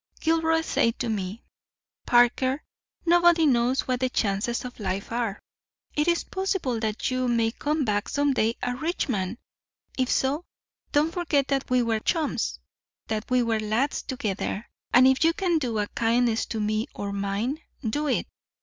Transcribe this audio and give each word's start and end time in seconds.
Gilroy 0.19 0.61
said 0.61 0.97
to 0.97 1.09
me, 1.09 1.43
'Parker, 2.07 2.63
nobody 3.05 3.45
knows 3.45 3.81
what 3.81 3.99
the 3.99 4.09
chances 4.09 4.65
of 4.65 4.79
life 4.79 5.11
are. 5.11 5.37
It 5.93 6.07
is 6.07 6.23
possible 6.23 6.79
that 6.79 7.11
you 7.11 7.27
may 7.27 7.51
come 7.51 7.85
back 7.85 8.09
some 8.09 8.33
day 8.33 8.55
a 8.63 8.75
rich 8.75 9.07
man; 9.07 9.37
if 9.99 10.09
so, 10.09 10.43
don't 10.91 11.13
forget 11.13 11.49
that 11.49 11.69
we 11.69 11.83
were 11.83 11.99
chums, 11.99 12.57
that 13.09 13.29
we 13.29 13.43
were 13.43 13.59
lads 13.59 14.01
together, 14.01 14.67
and 14.91 15.05
if 15.07 15.23
you 15.23 15.33
can 15.33 15.59
do 15.59 15.77
a 15.77 15.85
kindness 15.89 16.47
to 16.47 16.59
me 16.59 16.87
or 16.95 17.13
mine, 17.13 17.59
do 17.87 18.07
it. 18.07 18.25